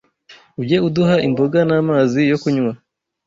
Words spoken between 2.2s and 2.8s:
yo kunywa